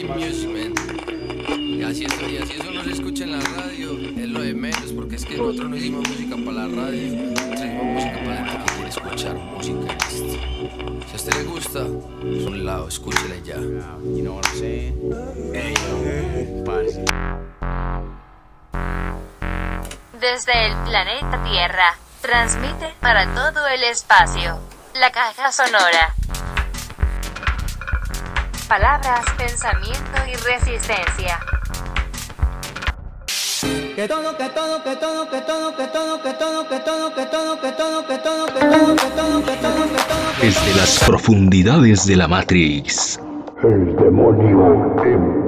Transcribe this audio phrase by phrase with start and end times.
[0.00, 1.78] fucking music, man.
[1.78, 4.54] Y así, eso, y así eso no se escucha en la radio, es lo de
[4.54, 8.34] menos, porque es que nosotros no hicimos música para la radio, nosotros hicimos música para
[8.34, 9.98] la gente que quiere escuchar música.
[10.08, 13.56] Si a usted le gusta, es un lado, escúchela ya.
[13.56, 14.94] You know what I'm saying?
[15.54, 17.04] Hey, yo, parce.
[20.20, 24.58] Desde el planeta Tierra, transmite para todo el espacio.
[24.94, 26.14] La caja sonora.
[28.70, 29.98] Palabras, pensamiento
[30.28, 31.40] y resistencia.
[33.96, 37.26] Que todo, que todo, que todo, que todo, que todo, que todo, que todo, que
[37.26, 40.40] todo, que todo, que todo, que todo, que todo, que todo, que todo.
[40.40, 43.18] Desde las profundidades de la Matrix.
[43.64, 45.40] El demonio en.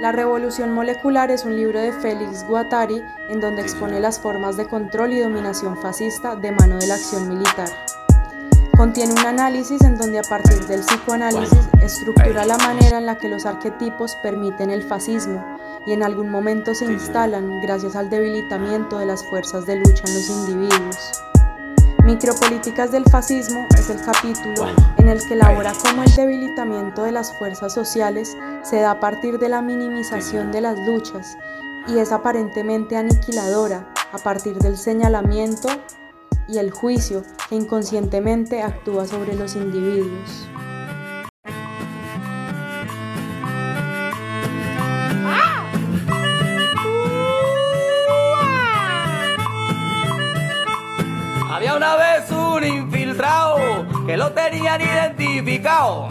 [0.00, 4.66] La Revolución Molecular es un libro de Félix Guattari en donde expone las formas de
[4.66, 7.68] control y dominación fascista de mano de la acción militar.
[8.76, 13.28] Contiene un análisis en donde a partir del psicoanálisis estructura la manera en la que
[13.28, 15.44] los arquetipos permiten el fascismo
[15.86, 20.14] y en algún momento se instalan gracias al debilitamiento de las fuerzas de lucha en
[20.14, 21.22] los individuos.
[22.04, 24.66] Micropolíticas del fascismo es el capítulo
[24.98, 29.38] en el que elabora cómo el debilitamiento de las fuerzas sociales se da a partir
[29.38, 31.38] de la minimización de las luchas
[31.86, 35.68] y es aparentemente aniquiladora a partir del señalamiento
[36.48, 40.48] y el juicio que inconscientemente actúa sobre los individuos.
[51.50, 56.08] Había una vez un infiltrado que lo tenían identificado.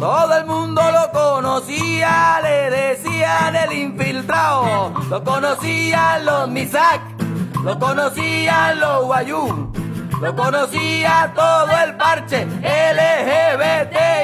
[0.00, 4.92] Todo el mundo lo conocía, le decían el infiltrado.
[5.10, 7.00] Lo conocían los Misak,
[7.62, 9.72] lo conocían los Guayú,
[10.20, 14.14] lo conocía todo el parche LGBTIQ.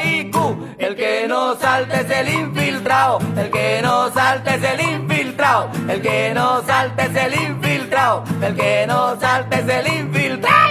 [0.78, 6.00] El que no salte es el infiltrado, el que no salte es el infiltrado, el
[6.00, 10.70] que no salte es el infiltrado, el que no salte es el infiltrado.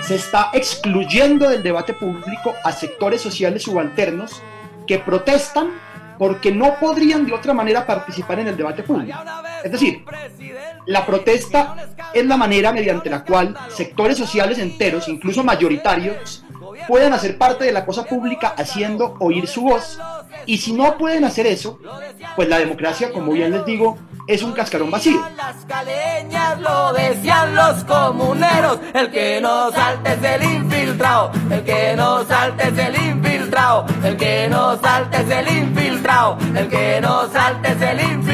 [0.00, 4.42] se está excluyendo del debate público a sectores sociales subalternos
[4.86, 5.78] que protestan
[6.18, 9.18] porque no podrían de otra manera participar en el debate público.
[9.64, 10.04] Es decir,
[10.86, 11.76] la protesta
[12.12, 16.44] es la manera mediante la cual sectores sociales enteros, incluso mayoritarios,
[16.86, 19.98] puedan hacer parte de la cosa pública haciendo oír su voz.
[20.46, 21.78] Y si no pueden hacer eso,
[22.36, 25.20] pues la democracia, como bien les digo, es un cascarón vacío.
[25.36, 31.94] Las caleñas lo decían los comuneros, el que no salte es el infiltrado, el que
[31.96, 37.28] no salte es el infiltrado, el que no salte es el infiltrado, el que no
[37.30, 38.27] salte es el infiltrado.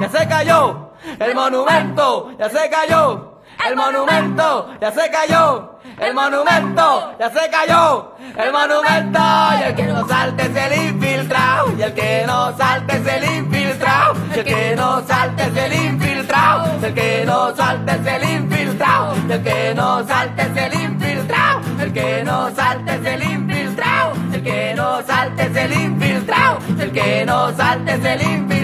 [0.00, 3.30] Ya se cayó el monumento, ya se cayó.
[3.66, 9.20] El monumento ya se cayó, el monumento ya se cayó, el monumento
[9.58, 13.24] y el que no salte es el infiltrado, y el que no salte es el
[13.36, 18.06] infiltrado, y el que no salte es el infiltrado, y el que no salte es
[18.06, 23.06] el infiltrado, y el que no salte es el infiltrado, el que no salte es
[23.06, 28.22] el infiltrado, el que no salte es el infiltrado, el que no salte es el
[28.22, 28.59] infiltrado.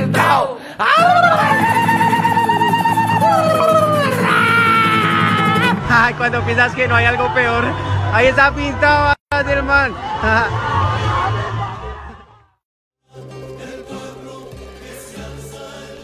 [5.89, 7.65] Ay, cuando piensas que no hay algo peor,
[8.13, 9.95] ahí está pintado, hermano.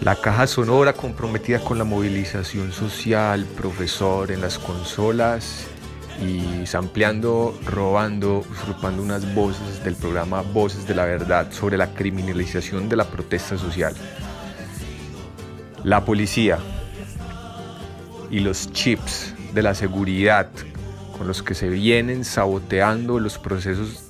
[0.00, 5.68] La caja sonora comprometida con la movilización social, profesor en las consolas
[6.20, 12.88] y sampleando, robando, usurpando unas voces del programa Voces de la Verdad sobre la criminalización
[12.88, 13.94] de la protesta social.
[15.84, 16.58] La policía
[18.30, 20.48] y los chips de la seguridad
[21.16, 24.04] con los que se vienen saboteando los procesos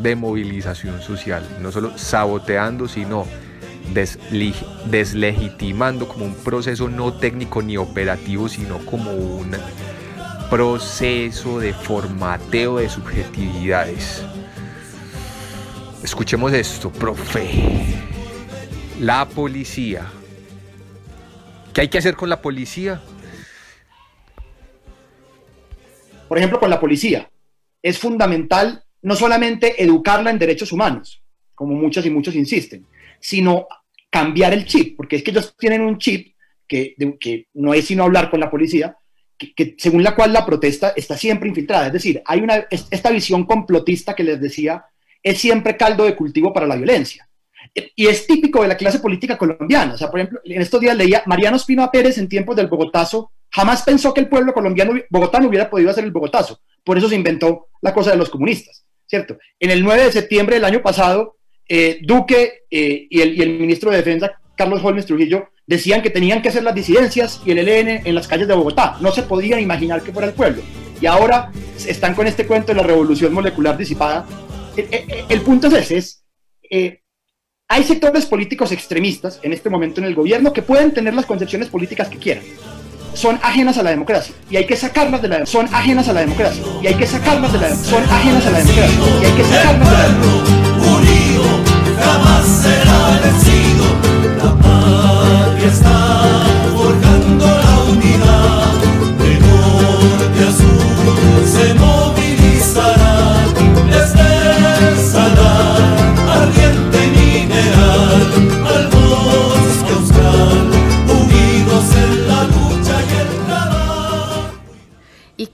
[0.00, 1.42] de movilización social.
[1.60, 3.26] No solo saboteando, sino
[4.90, 9.56] deslegitimando como un proceso no técnico ni operativo, sino como un
[10.50, 14.24] proceso de formateo de subjetividades.
[16.02, 17.48] Escuchemos esto, profe.
[19.00, 20.06] La policía.
[21.76, 23.02] ¿Qué hay que hacer con la policía?
[26.26, 27.30] Por ejemplo, con la policía.
[27.82, 31.22] Es fundamental no solamente educarla en derechos humanos,
[31.54, 32.86] como muchos y muchos insisten,
[33.20, 33.66] sino
[34.08, 36.34] cambiar el chip, porque es que ellos tienen un chip
[36.66, 38.96] que, que no es sino hablar con la policía,
[39.36, 41.88] que, que según la cual la protesta está siempre infiltrada.
[41.88, 44.86] Es decir, hay una, es- esta visión complotista que les decía
[45.22, 47.25] es siempre caldo de cultivo para la violencia.
[47.94, 49.94] Y es típico de la clase política colombiana.
[49.94, 53.32] O sea, por ejemplo, en estos días leía Mariano Espinoa Pérez en tiempos del Bogotazo,
[53.50, 56.60] jamás pensó que el pueblo colombiano, bogotano hubiera podido hacer el Bogotazo.
[56.82, 58.86] Por eso se inventó la cosa de los comunistas.
[59.06, 59.38] ¿cierto?
[59.58, 61.36] En el 9 de septiembre del año pasado,
[61.68, 66.10] eh, Duque eh, y, el, y, el, ministro de Defensa, Carlos Holmes Trujillo, decían que
[66.10, 68.96] tenían que hacer las disidencias y el ELN en las calles de Bogotá.
[69.00, 70.62] No se podían imaginar que fuera el pueblo.
[71.00, 71.50] Y ahora
[71.86, 74.26] están con este cuento de la revolución molecular disipada.
[75.28, 76.24] El punto es ese, es,
[76.70, 77.00] eh,
[77.68, 81.68] hay sectores políticos extremistas en este momento en el gobierno que pueden tener las concepciones
[81.68, 82.44] políticas que quieran.
[83.12, 86.20] Son ajenas a la democracia y hay que sacarlas de la son ajenas a la
[86.20, 89.44] democracia y hay que sacarlas de la son ajenas a la democracia y hay que
[89.44, 90.08] sacarlas de la
[90.96, 91.44] unido
[91.98, 93.84] jamás será vencido.
[94.44, 96.44] La patria está
[96.76, 98.74] forjando la unidad
[99.18, 101.95] de norte a sur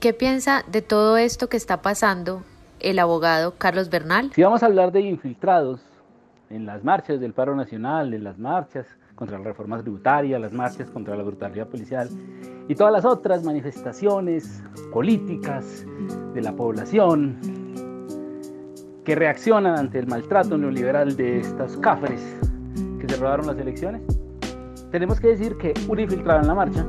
[0.03, 2.43] qué piensa de todo esto que está pasando
[2.81, 4.33] el abogado Carlos Bernal?
[4.35, 5.79] Si vamos a hablar de infiltrados
[6.49, 8.85] en las marchas del paro nacional, en las marchas
[9.15, 12.09] contra la reforma tributaria, las marchas contra la brutalidad policial
[12.67, 14.61] y todas las otras manifestaciones
[14.91, 15.85] políticas
[16.33, 17.37] de la población
[19.05, 22.21] que reaccionan ante el maltrato neoliberal de estas cafres
[22.99, 24.01] que se robaron las elecciones,
[24.91, 26.85] tenemos que decir que un infiltrado en la marcha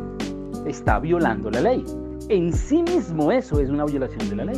[0.66, 2.03] está violando la ley.
[2.28, 4.56] En sí mismo eso es una violación de la ley.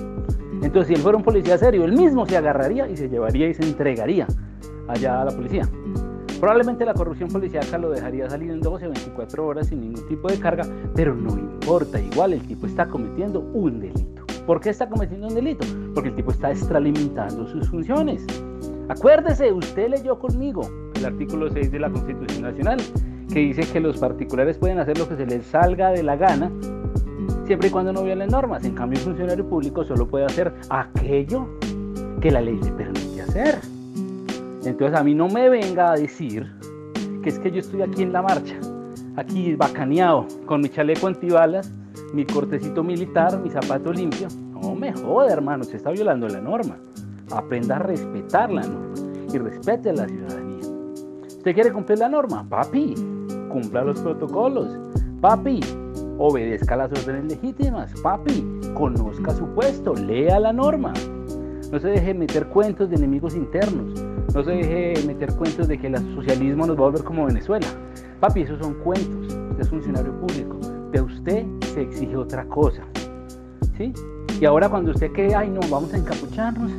[0.63, 3.55] Entonces, si él fuera un policía serio, él mismo se agarraría y se llevaría y
[3.55, 4.27] se entregaría
[4.89, 5.69] allá a la policía.
[6.39, 10.29] Probablemente la corrupción policíaca lo dejaría salir en 12 o 24 horas sin ningún tipo
[10.29, 10.65] de carga,
[10.95, 14.25] pero no importa, igual el tipo está cometiendo un delito.
[14.47, 15.67] ¿Por qué está cometiendo un delito?
[15.93, 18.25] Porque el tipo está extralimitando sus funciones.
[18.89, 20.63] Acuérdese, usted leyó conmigo
[20.95, 22.79] el artículo 6 de la Constitución Nacional,
[23.33, 26.53] que dice que los particulares pueden hacer lo que se les salga de la gana
[27.47, 28.65] siempre y cuando no violen normas.
[28.65, 31.47] En cambio, un funcionario público solo puede hacer aquello
[32.21, 33.61] que la ley le permite hacer.
[34.65, 36.53] Entonces a mí no me venga a decir
[37.23, 38.57] que es que yo estoy aquí en la marcha,
[39.17, 41.73] aquí bacaneado, con mi chaleco antibalas,
[42.13, 44.29] mi cortecito militar, mi zapato limpio.
[44.51, 46.77] No me joda, hermano, se está violando la norma.
[47.31, 48.95] Aprenda a respetar la norma
[49.33, 50.61] y respete a la ciudadanía.
[51.27, 52.45] ¿Usted quiere cumplir la norma?
[52.49, 52.95] Papi,
[53.51, 54.69] cumpla los protocolos.
[55.21, 55.61] Papi,
[56.19, 57.93] obedezca las órdenes legítimas.
[58.03, 60.93] Papi, conozca su puesto, lea la norma.
[61.73, 64.01] No se deje meter cuentos de enemigos internos.
[64.35, 67.67] No se deje meter cuentos de que el socialismo nos va a volver como Venezuela.
[68.21, 69.35] Papi, esos son cuentos.
[69.51, 70.59] Usted es funcionario público.
[70.93, 72.83] De usted se exige otra cosa.
[73.77, 73.93] ¿Sí?
[74.41, 76.71] Y ahora cuando usted cree, ay no, vamos a encapucharnos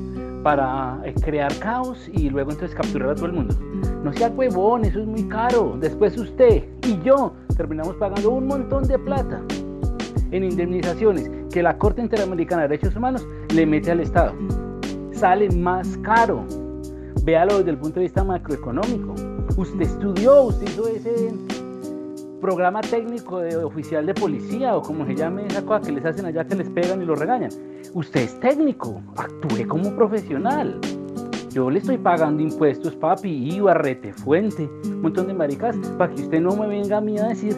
[0.44, 3.56] para eh, crear caos y luego entonces capturar a todo el mundo.
[4.04, 5.76] No sea huevón, eso es muy caro.
[5.80, 9.42] Después usted y yo terminamos pagando un montón de plata
[10.32, 14.34] en indemnizaciones que la Corte Interamericana de Derechos Humanos le mete al Estado.
[15.12, 16.46] Sale más caro.
[17.24, 19.16] Véalo desde el punto de vista macroeconómico.
[19.58, 21.34] Usted estudió, usted hizo ese
[22.40, 26.26] programa técnico de oficial de policía o como se llame esa cosa que les hacen
[26.26, 27.50] allá que les pegan y los regañan.
[27.98, 30.80] Usted es técnico, actúe como profesional.
[31.50, 36.22] Yo le estoy pagando impuestos, papi, IVA, rete, fuente, un montón de maricas, para que
[36.22, 37.58] usted no me venga a mí a decir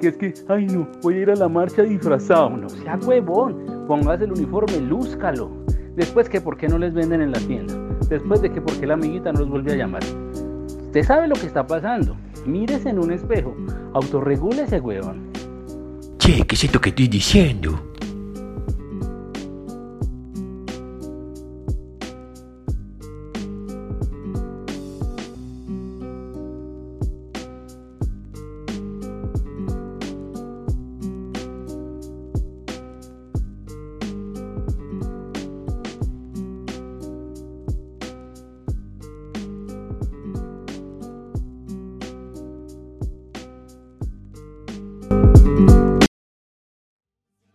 [0.00, 2.50] que es que, ay no, voy a ir a la marcha disfrazado.
[2.50, 5.50] No sea huevón, póngase el uniforme, lúzcalo.
[5.96, 7.74] Después que por qué no les venden en la tienda.
[8.08, 10.04] Después de que por qué la amiguita no los vuelve a llamar.
[10.80, 12.16] Usted sabe lo que está pasando.
[12.46, 13.56] Mírese en un espejo.
[13.94, 15.32] Autorregúlese, huevón.
[16.18, 17.91] Che, ¿qué es esto que estoy diciendo?